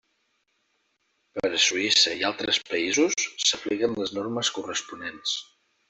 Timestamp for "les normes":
4.03-4.55